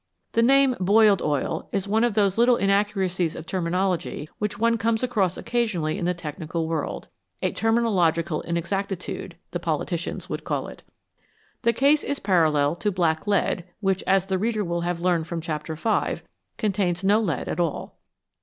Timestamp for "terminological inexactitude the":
7.53-9.59